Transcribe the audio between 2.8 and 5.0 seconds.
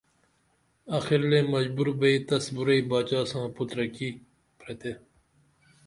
باچا ساں پُترہ کی پرتے